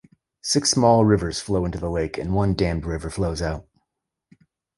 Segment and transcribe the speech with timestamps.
[0.41, 3.67] Six small rivers flow into the lake, and one dammed river flows out.